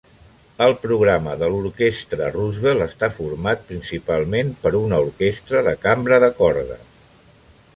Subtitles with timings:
[0.67, 6.81] El programa de l'orquestra Roosevelt està format principalment per una orquestra de cambra de corda.